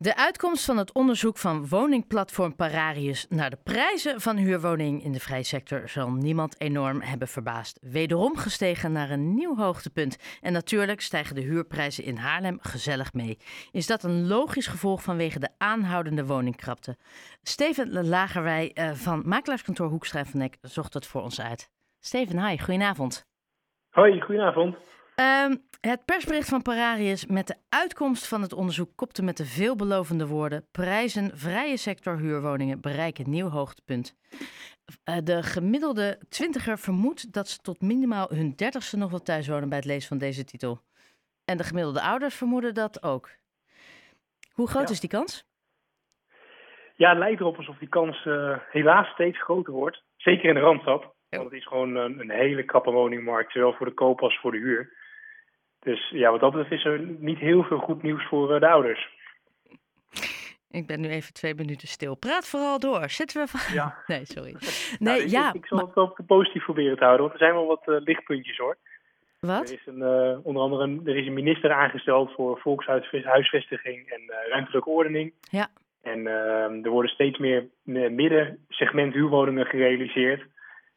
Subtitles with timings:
[0.00, 5.20] De uitkomst van het onderzoek van woningplatform Pararius naar de prijzen van huurwoningen in de
[5.20, 7.78] vrije sector zal niemand enorm hebben verbaasd.
[7.82, 10.38] Wederom gestegen naar een nieuw hoogtepunt.
[10.40, 13.38] En natuurlijk stijgen de huurprijzen in Haarlem gezellig mee.
[13.72, 16.96] Is dat een logisch gevolg vanwege de aanhoudende woningkrapte?
[17.42, 21.70] Steven Lagerwij uh, van makelaarskantoor Hoekstra van Nek zocht het voor ons uit.
[22.00, 23.26] Steven, hi, goedenavond.
[23.90, 24.76] Hoi, goedenavond.
[25.20, 30.26] Um, het persbericht van Pararius met de uitkomst van het onderzoek kopte met de veelbelovende
[30.26, 34.16] woorden: prijzen vrije sector huurwoningen bereiken nieuw hoogtepunt.
[35.04, 39.68] Uh, de gemiddelde twintiger vermoedt dat ze tot minimaal hun dertigste nog wel thuis wonen
[39.68, 40.80] bij het lezen van deze titel.
[41.44, 43.28] En de gemiddelde ouders vermoeden dat ook.
[44.52, 45.46] Hoe groot is die kans?
[46.96, 50.02] Ja, het lijkt erop alsof die kans uh, helaas steeds groter wordt.
[50.16, 51.16] Zeker in de Randstad.
[51.28, 54.52] Want het is gewoon een, een hele krappe woningmarkt, zowel voor de koop als voor
[54.52, 54.96] de huur.
[55.80, 58.68] Dus ja, wat dat betreft is er niet heel veel goed nieuws voor uh, de
[58.68, 59.08] ouders.
[60.70, 62.14] Ik ben nu even twee minuten stil.
[62.14, 63.08] Praat vooral door.
[63.08, 63.74] Zitten we van...
[63.74, 63.94] Ja.
[64.06, 64.52] Nee, sorry.
[64.98, 67.54] Nee, nou, ja, ik, ik, zal het wel positief proberen te houden, want er zijn
[67.54, 68.76] wel wat uh, lichtpuntjes hoor.
[69.40, 69.68] Wat?
[69.68, 74.20] Er is een, uh, onder andere een, er is een minister aangesteld voor volkshuisvestiging en
[74.50, 75.34] ruimtelijke ordening.
[75.50, 75.68] Ja.
[76.02, 77.68] En ehm, er worden steeds meer
[78.10, 80.46] middensegment huurwoningen gerealiseerd.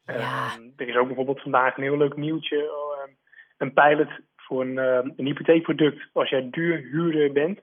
[0.06, 0.14] Ja.
[0.14, 2.56] Ehm, er is ook bijvoorbeeld vandaag een heel leuk nieuwtje.
[2.56, 3.10] Oh, ehm,
[3.58, 4.10] een pilot
[4.46, 7.60] voor een, uh, een hypotheekproduct, als jij duur huurder bent,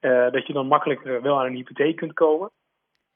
[0.00, 2.50] uh, dat je dan makkelijker wel aan een hypotheek kunt komen.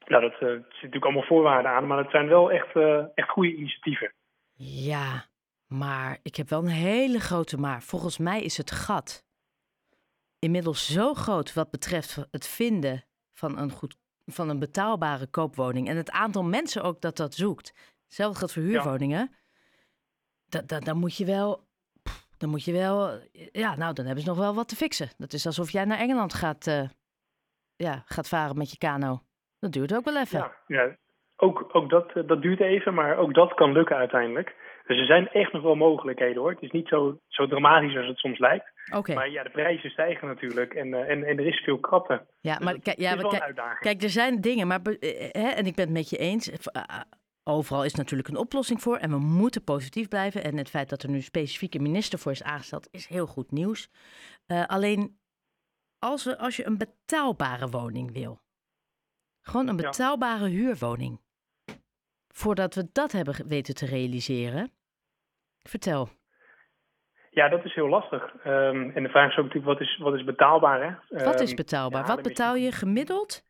[0.06, 2.76] Nou, dat zit natuurlijk allemaal voorwaarden aan, maar het zijn wel echt,
[3.14, 4.12] echt goede initiatieven.
[4.62, 5.24] Ja,
[5.66, 7.82] maar ik heb wel een hele grote maar.
[7.82, 9.24] Volgens mij is het gat
[10.38, 15.88] inmiddels zo groot wat betreft het vinden van een, goed, van een betaalbare koopwoning.
[15.88, 17.74] En het aantal mensen ook dat dat zoekt.
[18.04, 19.34] Hetzelfde geldt voor huurwoningen.
[20.48, 20.80] Ja.
[20.80, 21.68] Dan moet je wel
[22.40, 23.10] dan moet je wel,
[23.52, 25.08] ja, nou, dan hebben ze nog wel wat te fixen.
[25.16, 26.88] Dat is alsof jij naar Engeland gaat, uh,
[27.76, 29.20] ja, gaat varen met je kano.
[29.58, 30.38] Dat duurt ook wel even.
[30.38, 30.96] Ja, ja.
[31.36, 34.54] Ook, ook dat, eh, dat duurt even, maar ook dat kan lukken uiteindelijk.
[34.86, 36.50] Dus er zijn echt nog wel mogelijkheden hoor.
[36.50, 38.70] Het is niet zo, zo dramatisch als het soms lijkt.
[38.94, 39.16] Okay.
[39.16, 42.26] Maar ja, de prijzen stijgen natuurlijk en, uh, en, en er is veel krapte.
[42.40, 43.78] Ja, dus maar ja, kijk, uitdaging.
[43.78, 46.70] kijk, er zijn dingen, maar hè, en ik ben het met je eens.
[47.44, 50.44] Overal is natuurlijk een oplossing voor en we moeten positief blijven.
[50.44, 53.50] En het feit dat er nu specifiek een minister voor is aangesteld, is heel goed
[53.50, 53.90] nieuws.
[54.46, 55.18] Uh, alleen
[55.98, 58.40] als, we, als je een betaalbare woning wil,
[59.40, 60.56] gewoon een betaalbare ja.
[60.56, 61.20] huurwoning,
[62.28, 64.72] voordat we dat hebben weten te realiseren,
[65.62, 66.08] vertel.
[67.30, 68.44] Ja, dat is heel lastig.
[68.44, 70.82] Um, en de vraag is ook natuurlijk, wat is, wat is betaalbaar?
[71.08, 71.24] Hè?
[71.24, 72.06] Wat is Um, betaalbaar?
[72.06, 73.44] wat betaal je gemiddeld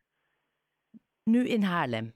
[1.23, 2.13] nu in Haarlem?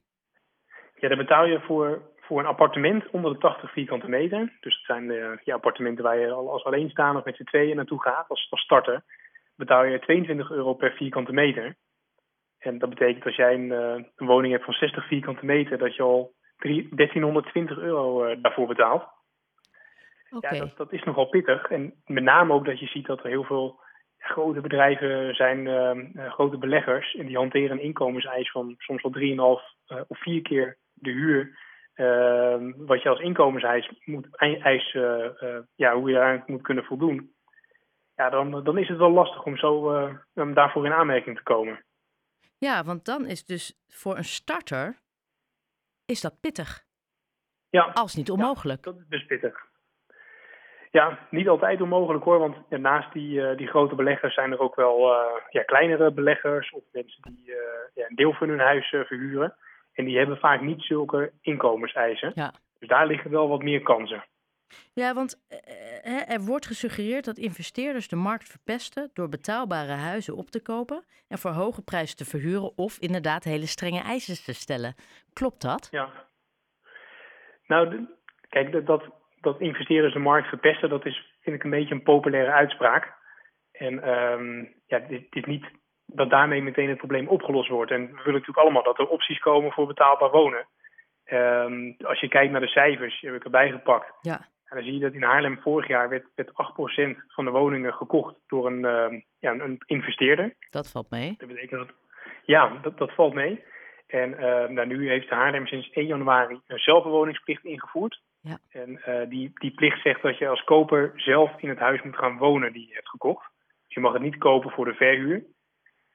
[1.05, 4.57] Ja, dan betaal je voor, voor een appartement onder de 80 vierkante meter.
[4.59, 7.75] Dus het zijn de ja, appartementen waar je al als alleenstaander of met z'n tweeën
[7.75, 9.03] naartoe gaat als, als starter.
[9.55, 11.75] Betaal je 22 euro per vierkante meter.
[12.59, 15.95] En dat betekent als jij een, eh, een woning hebt van 60 vierkante meter, dat
[15.95, 19.03] je al drie- 1320 euro eh, daarvoor betaalt.
[20.39, 21.69] Ja, dat, dat is nogal pittig.
[21.69, 23.79] En met name ook dat je ziet dat er heel veel
[24.25, 27.15] grote bedrijven zijn, eh, eh, grote beleggers.
[27.15, 31.63] En die hanteren een inkomenseis van soms wel 3,5 eh, of vier keer de huur.
[31.95, 36.61] eh, wat je als inkomenseis moet ei- eis, eh, eh, ja, hoe je daar moet
[36.61, 37.33] kunnen voldoen.
[38.15, 39.73] Ja, dan, dan is het wel lastig om zo
[40.33, 41.83] om daarvoor in aanmerking te komen.
[42.57, 44.99] Ja, want dan is dus voor een starter
[46.05, 46.83] is dat pittig,
[47.69, 48.83] Ja, als niet onmogelijk.
[48.83, 49.65] Dat is dus pittig.
[50.91, 54.75] Ja, niet altijd onmogelijk hoor, want ja, naast die, die grote beleggers zijn er ook
[54.75, 54.99] wel
[55.49, 57.53] ja, kleinere beleggers of mensen die
[57.93, 59.55] ja, een deel van hun huis verhuren.
[59.95, 62.31] En die hebben vaak niet zulke inkomenseisen.
[62.35, 62.53] Ja.
[62.79, 64.23] Dus daar liggen wel wat meer kansen.
[64.93, 65.57] Ja, want eh,
[66.01, 71.03] hè, er wordt gesuggereerd dat investeerders de markt verpesten door betaalbare huizen op te kopen
[71.27, 74.95] en voor hoge prijzen te verhuren of inderdaad hele strenge eisen te stellen.
[75.33, 75.87] Klopt dat?
[75.91, 76.09] Ja.
[77.67, 78.07] Nou,
[78.49, 79.03] kijk, dat, dat,
[79.41, 83.13] dat investeerders de markt verpesten, dat is vind ik een beetje een populaire uitspraak.
[83.71, 85.65] En ehm, ja, dit is niet
[86.05, 87.91] dat daarmee meteen het probleem opgelost wordt.
[87.91, 90.67] En we willen natuurlijk allemaal dat er opties komen voor betaalbaar wonen.
[91.25, 94.13] Ehm, als je kijkt naar de cijfers, die heb ik erbij gepakt.
[94.21, 94.45] Ja.
[94.65, 97.93] En dan zie je dat in Haarlem vorig jaar werd, werd 8% van de woningen
[97.93, 100.53] gekocht door een, ehm, ja, een investeerder.
[100.69, 101.35] Dat valt mee.
[101.37, 101.95] Dat betekent dat,
[102.43, 103.63] ja, dat, dat valt mee.
[104.07, 108.21] En eh, nou, nu heeft Haarlem sinds 1 januari een zelfbewoningsplicht ingevoerd.
[108.41, 108.57] Ja.
[108.69, 112.17] En eh, die, die plicht zegt dat je als koper zelf in het huis moet
[112.17, 113.49] gaan wonen die je hebt gekocht.
[113.85, 115.43] Dus je mag het niet kopen voor de verhuur.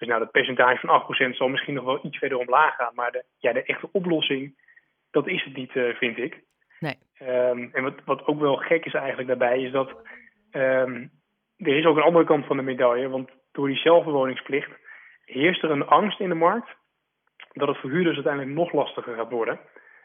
[0.01, 2.95] Dus nou, dat percentage van 8% zal misschien nog wel iets verder omlaag gaan.
[2.95, 4.55] Maar de, ja, de echte oplossing,
[5.11, 6.41] dat is het niet, eh, vind ik.
[6.79, 6.99] Nee.
[7.19, 9.97] Ehm, en wat, wat ook wel gek is eigenlijk daarbij, is dat
[10.51, 11.07] ehm,
[11.57, 13.09] er is ook een andere kant van de medaille.
[13.09, 14.71] Want door die zelfbewoningsplicht
[15.25, 16.69] heerst er een angst in de markt
[17.53, 19.61] dat het voor huurders uiteindelijk nog lastiger gaat worden.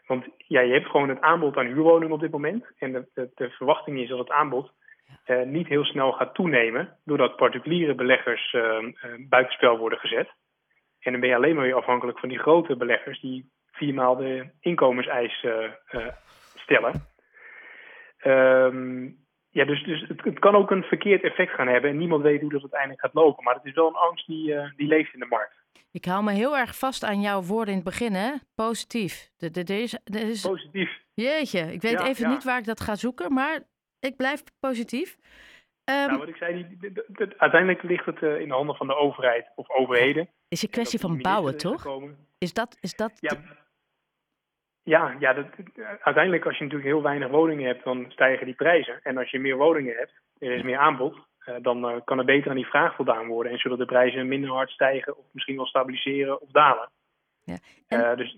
[0.07, 2.65] Want ja, je hebt gewoon het aanbod aan huurwoningen op dit moment.
[2.77, 4.71] En de, de, de verwachting is dat het aanbod
[5.25, 8.77] uh, niet heel snel gaat toenemen, doordat particuliere beleggers uh,
[9.29, 10.29] buitenspel worden gezet.
[10.99, 14.49] En dan ben je alleen maar weer afhankelijk van die grote beleggers die viermaal de
[14.59, 15.45] inkomenseis
[16.55, 16.93] stellen.
[18.25, 19.17] Um,
[19.49, 22.41] ja, dus, dus het, het, kan ook een verkeerd effect gaan hebben en niemand weet
[22.41, 23.43] hoe dat uiteindelijk gaat lopen.
[23.43, 25.55] Maar het is wel een angst die, die leeft in de markt.
[25.95, 28.31] Ik hou me heel erg vast aan jouw woorden in het begin, hè?
[28.55, 29.29] Positief.
[29.37, 30.41] Er is, is...
[30.41, 30.89] Positief.
[31.13, 32.33] Jeetje, ik weet Ja, even ja.
[32.33, 33.59] niet waar ik dat ga zoeken, maar
[33.99, 35.17] ik blijf positief.
[35.83, 36.91] Ehm, Nou, wat ik zei, die,
[37.37, 40.29] uiteindelijk ligt het eh, in de handen van de overheid of overheden.
[40.47, 41.81] is een En kwestie van bouwen, toch?
[41.81, 42.17] gekomen.
[42.37, 43.37] Is dat, is dat Ja,
[44.83, 45.45] ja, ja dat,
[46.01, 48.99] uiteindelijk als je natuurlijk heel weinig woningen hebt, dan stijgen die prijzen.
[49.03, 52.25] En als je meer woningen hebt, er is meer aanbod, eh, dan eh, kan er
[52.25, 53.51] beter aan die vraag voldaan worden.
[53.51, 56.89] En zullen de prijzen minder hard stijgen of misschien wel stabiliseren of dalen.
[57.43, 57.57] Ja,
[57.87, 58.35] en- dus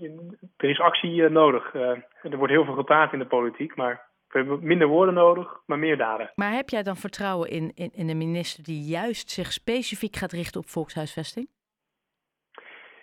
[0.58, 1.74] er is actie nodig.
[1.74, 5.80] Er wordt heel veel gepraat in de politiek, maar we hebben minder woorden nodig, maar
[5.80, 6.32] meer daden.
[6.36, 10.32] Maar heb jij dan vertrouwen in, in, in een minister die juist zich specifiek gaat
[10.32, 11.48] richten op volkshuisvesting?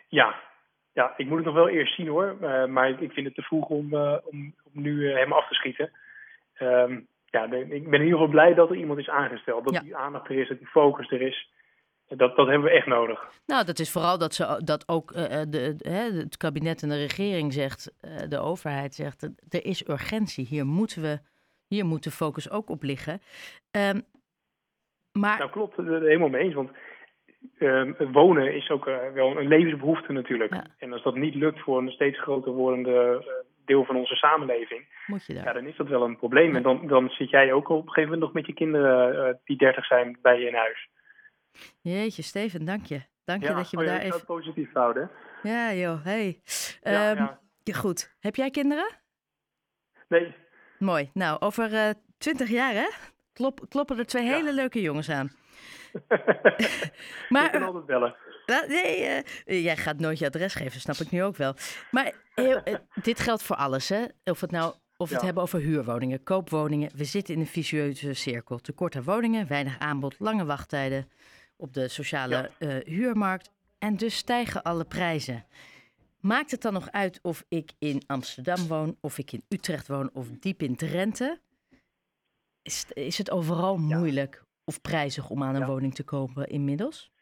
[0.08, 0.34] Ja,
[0.92, 2.36] ja, ik moet het nog wel eerst zien hoor.
[2.40, 5.48] Eh, maar ik vind het te vroeg om, eh, om, om nu eh, hem af
[5.48, 5.90] te schieten.
[6.54, 9.64] Ehm, ja, ik ben in ieder geval blij dat er iemand is aangesteld.
[9.64, 9.80] Dat Ja.
[9.80, 11.52] die aandacht er is, dat die focus er is.
[12.08, 13.30] Dat, dat hebben we echt nodig.
[13.46, 15.76] Nou, dat is vooral dat, ze, dat ook eh, eh, de,
[16.20, 20.46] het kabinet en de regering zegt, eh, de overheid zegt, er is urgentie.
[20.46, 21.18] Hier moeten we,
[21.68, 23.20] hier moet de focus ook op liggen.
[23.70, 24.00] Ehm,
[25.12, 26.54] maar Nou klopt, helemaal mee eens.
[26.54, 26.70] Want
[27.58, 28.84] ehm, wonen is ook
[29.14, 30.54] wel een levensbehoefte natuurlijk.
[30.54, 30.66] Ja.
[30.78, 33.24] En als dat niet lukt voor een steeds groter wordende
[33.64, 35.44] deel van onze samenleving, moet je daar.
[35.44, 36.56] ja, dan is dat wel een probleem.
[36.56, 39.56] En dan, dan zit jij ook op een gegeven moment nog met je kinderen die
[39.56, 40.88] dertig zijn bij je in huis.
[41.80, 43.02] Jeetje, Steven, dank je.
[43.24, 44.16] Dank je dat je me oh ja, daar even...
[44.16, 45.10] het positief houden.
[45.42, 46.40] Ja joh, hey.
[46.82, 47.40] Ja, Ehm, ja.
[47.62, 48.90] ja, Goed, heb jij kinderen?
[50.08, 50.34] Nee,
[50.78, 51.10] Mooi.
[51.14, 52.88] Nou, over eh, twintig jaar hè,
[53.32, 54.32] Klop, kloppen er twee Ja.
[54.34, 55.30] hele leuke jongens aan.
[57.28, 58.16] maar, ik kan altijd bellen.
[58.68, 59.04] Nee,
[59.44, 61.54] eh, jij gaat nooit je adres geven, snap ik nu ook wel.
[61.90, 64.04] Maar eh, dit geldt voor alles, hè?
[64.24, 65.24] Of het nou of we het Ja.
[65.26, 66.90] hebben over huurwoningen, koopwoningen.
[66.96, 68.58] We zitten in een vicieuze cirkel.
[68.58, 71.10] Tekort aan woningen, weinig aanbod, lange wachttijden
[71.56, 72.68] op de sociale Ja.
[72.68, 73.52] eh, huurmarkt.
[73.78, 75.44] En dus stijgen alle prijzen.
[76.20, 80.10] Maakt het dan nog uit of ik in Amsterdam woon, of ik in Utrecht woon,
[80.12, 81.38] of diep in Drenthe?
[82.62, 83.98] Is, is het overal Ja.
[83.98, 85.66] moeilijk of prijzig om aan een Ja.
[85.66, 87.12] woning te kopen inmiddels?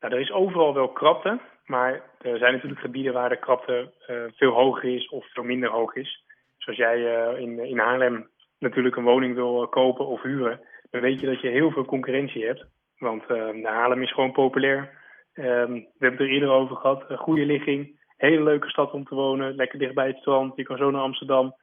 [0.00, 4.22] Nou, er is overal wel krapte, maar er zijn natuurlijk gebieden waar de krapte eh,
[4.32, 6.24] veel hoger is of veel minder hoog is.
[6.58, 8.28] Zoals jij eh, in, in Haarlem
[8.58, 10.60] natuurlijk een woning wil kopen of huren,
[10.90, 12.64] dan weet je dat je heel veel concurrentie hebt.
[12.98, 15.02] Want nou, Haarlem is gewoon populair.
[15.34, 17.04] Ehm, we hebben het er eerder over gehad.
[17.08, 20.56] Een goede ligging, hele leuke stad om te wonen, lekker dichtbij het strand.
[20.56, 21.54] Je kan zo naar Amsterdam.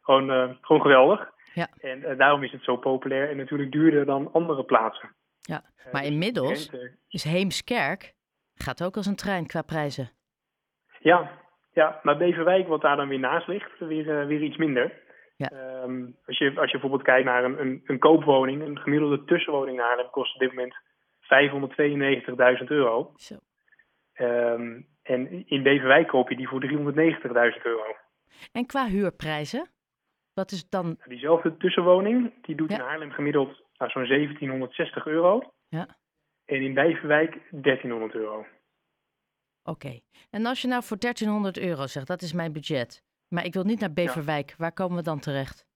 [0.00, 1.32] Gewoon, eh, gewoon geweldig.
[1.54, 1.68] Ja.
[1.80, 5.14] En eh, daarom is het zo populair en natuurlijk duurder dan andere plaatsen.
[5.40, 8.14] Ja, Eh, maar dus inmiddels Drenthe, is Heemskerk
[8.54, 10.10] gaat ook als een trein qua prijzen.
[11.00, 11.30] Ja,
[11.72, 14.92] ja, maar Beverwijk, wat daar dan weer naast ligt, weer, weer iets minder.
[15.50, 15.82] Ja.
[15.82, 19.76] Ehm, als, je, als je bijvoorbeeld kijkt naar een, een, een koopwoning, een gemiddelde tussenwoning
[19.78, 20.74] in Haarlem kost op dit moment
[22.60, 23.12] 592.000 euro.
[23.16, 23.34] Zo.
[24.12, 27.96] Ehm, en in Beverwijk koop je die voor 390.000 euro.
[28.52, 29.68] En qua huurprijzen?
[30.34, 30.96] Wat is dan.
[31.04, 32.76] Diezelfde tussenwoning, die doet Ja.
[32.76, 35.52] in Haarlem gemiddeld nou, zo'n 1760 euro.
[35.68, 35.96] Ja.
[36.44, 38.46] En in Beverwijk 1300 euro.
[39.62, 40.00] Oké.
[40.30, 43.02] En als je nou voor 1300 euro zegt, dat is mijn budget.
[43.34, 44.54] Maar ik wil niet naar Beverwijk.
[44.58, 45.66] Waar komen we dan terecht?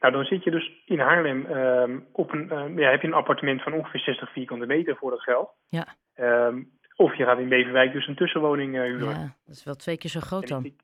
[0.00, 3.14] Nou, dan zit je dus in Haarlem ehm, op een, ehm, ja, heb je een
[3.14, 5.50] appartement van ongeveer 60 vierkante meter voor dat geld.
[5.68, 5.86] Ja.
[6.14, 6.62] Ehm,
[6.96, 9.08] of je gaat in Beverwijk dus een tussenwoning eh, huren.
[9.08, 10.64] Ja, dat is wel twee keer zo groot dan.
[10.64, 10.74] ik,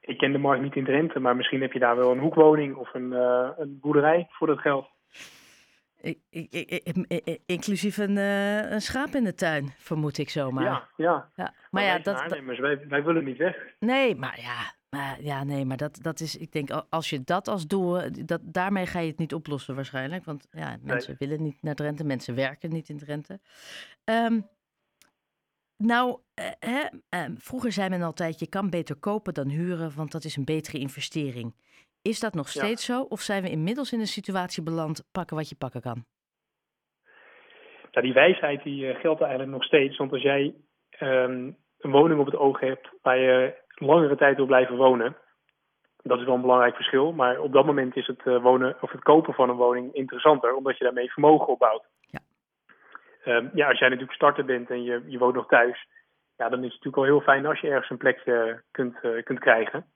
[0.00, 2.76] ik ken de markt niet in Drenthe, maar misschien heb je daar wel een hoekwoning
[2.76, 4.86] of een, eh, een boerderij voor dat geld.
[6.04, 10.30] I- I- I- I- I- inclusief een, eh, een schaap in de tuin, vermoed ik
[10.30, 10.64] zomaar.
[10.64, 11.12] Ja, ja.
[11.12, 13.56] Ja, Maar Maar ja, dat, wij, wij willen niet weg.
[13.78, 17.22] Nee, maar ja, maar ja, nee, maar dat, dat is, ik denk, al- als je
[17.24, 20.24] dat als doel, dat, daarmee ga je het niet oplossen waarschijnlijk.
[20.24, 23.40] Want ja, mensen willen niet naar Drenthe, mensen werken niet in Drenthe.
[24.04, 24.40] Ehm,
[25.76, 30.12] nou, eh, hè, ehm, vroeger zei men altijd, je kan beter kopen dan huren, want
[30.12, 31.54] dat is een betere investering.
[32.12, 32.60] Is dat nog Ja.
[32.60, 33.02] steeds zo?
[33.02, 36.04] Of zijn we inmiddels in een situatie beland, pakken wat je pakken kan?
[37.92, 39.96] Nou, die wijsheid die eh, geldt eigenlijk nog steeds.
[39.96, 40.54] Want als jij
[40.90, 45.16] ehm, een woning op het oog hebt waar je langere tijd wil blijven wonen,
[46.02, 47.12] dat is wel een belangrijk verschil.
[47.12, 50.54] Maar op dat moment is het, eh, wonen, of het kopen van een woning interessanter,
[50.54, 51.84] omdat je daarmee vermogen opbouwt.
[52.00, 52.20] Ja.
[53.24, 55.86] Ehm, ja, als jij natuurlijk starter bent en je, je woont nog thuis,
[56.36, 59.38] ja, dan is het natuurlijk al heel fijn als je ergens een plekje kunt, kunt
[59.38, 59.92] krijgen.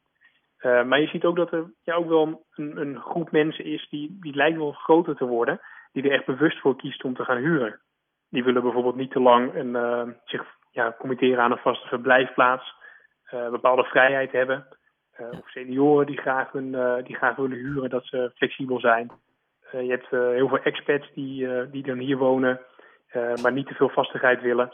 [0.63, 4.17] Maar je ziet ook dat er ja, ook wel een, een groep mensen is die,
[4.21, 5.61] die lijkt wel groter te worden,
[5.93, 7.81] die er echt bewust voor kiest om te gaan huren.
[8.31, 12.75] Die willen bijvoorbeeld niet te lang een, zich ja, committeren aan een vaste verblijfplaats,
[13.51, 14.67] bepaalde vrijheid hebben.
[15.19, 19.11] Of senioren die graag, hun, die graag willen huren, dat ze flexibel zijn.
[19.71, 22.61] Je hebt heel veel expats die, die dan hier wonen,
[23.43, 24.73] maar niet te veel vastigheid willen.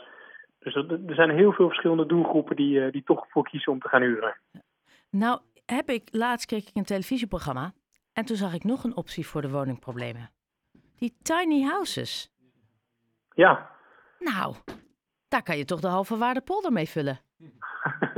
[0.59, 3.89] Dus er, er zijn heel veel verschillende doelgroepen die, die toch voor kiezen om te
[3.89, 4.37] gaan huren.
[5.11, 7.73] Nou, heb ik laatst keek ik een televisieprogramma
[8.13, 10.31] en toen zag ik nog een optie voor de woningproblemen.
[10.97, 12.33] Die tiny houses.
[13.35, 13.71] Ja.
[14.19, 14.55] Nou,
[15.29, 17.19] daar kan je toch de halve waarde polder mee vullen.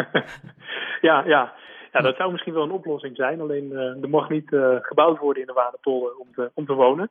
[1.09, 1.55] ja, ja.
[1.93, 3.41] Ja, dat zou misschien wel een oplossing zijn.
[3.41, 6.73] Alleen uh, er mag niet uh, gebouwd worden in de Waardepolder om te, om te
[6.73, 7.11] wonen.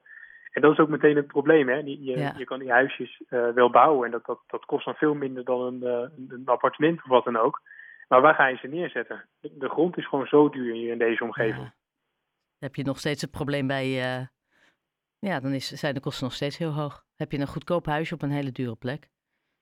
[0.51, 1.70] En dat is ook meteen het probleem.
[1.70, 1.75] Hè?
[1.75, 4.94] Je, je, je kan die huisjes uh, wel bouwen en dat, dat, dat kost dan
[4.94, 7.62] veel minder dan een, een appartement of wat dan ook.
[8.08, 9.26] Maar waar ga je ze neerzetten?
[9.40, 11.64] De, de grond is gewoon zo duur hier in deze omgeving.
[11.64, 11.74] Ja.
[12.60, 13.88] Dan heb je nog steeds het probleem bij.
[15.20, 17.04] ja, dan is, zijn de kosten nog steeds heel hoog.
[17.16, 19.10] Heb je een goedkoop huisje op een hele dure plek?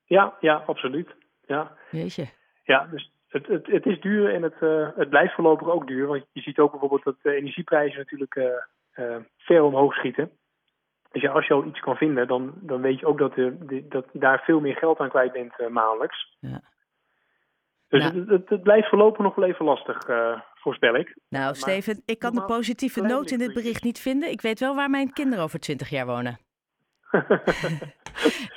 [0.04, 1.14] Ja, ja, absoluut.
[1.46, 1.76] Ja.
[1.90, 2.26] Jeetje.
[2.62, 6.06] Ja, dus het, het, het is duur en het, uh, het blijft voorlopig ook duur.
[6.06, 8.44] Want je ziet ook bijvoorbeeld dat de energieprijzen natuurlijk uh,
[8.96, 10.30] uh, ver omhoog schieten.
[11.10, 13.84] Dus ja, als je al iets kan vinden, dan, dan weet je ook dat, de,
[13.88, 16.36] dat je daar veel meer geld aan kwijt bent maandelijks.
[16.40, 16.60] Ja.
[17.94, 19.98] Dus nou, het, het, het, blijft voorlopig nog wel even lastig,
[20.54, 21.16] voorspel ik.
[21.28, 24.30] Nou, maar, Steven, ik kan de positieve noot in dit bericht niet vinden.
[24.30, 26.38] Ik weet wel waar mijn kinderen over twintig jaar wonen.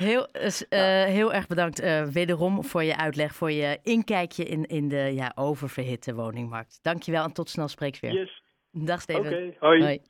[0.08, 4.88] heel, uh, heel erg bedankt uh, wederom voor je uitleg, voor je inkijkje in, in
[4.88, 6.80] de ja, oververhitte woningmarkt.
[6.82, 8.14] Dankjewel en tot snel spreek weer.
[8.14, 8.42] Yes.
[8.72, 9.26] Dag Steven.
[9.26, 9.84] Oké, okay, hoi.
[9.84, 10.02] hoi.